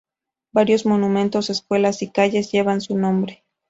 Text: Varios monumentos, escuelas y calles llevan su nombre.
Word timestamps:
Varios 0.51 0.87
monumentos, 0.87 1.51
escuelas 1.51 2.01
y 2.01 2.09
calles 2.09 2.51
llevan 2.51 2.81
su 2.81 2.97
nombre. 2.97 3.43